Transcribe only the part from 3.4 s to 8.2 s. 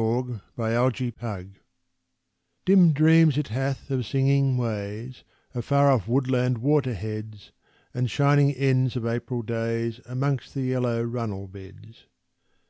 hath of singing ways, Of far off woodland water heads, And